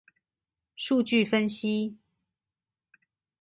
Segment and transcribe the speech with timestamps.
[0.75, 1.99] 數據分析